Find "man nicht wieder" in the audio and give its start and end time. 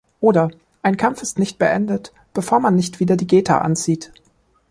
2.59-3.15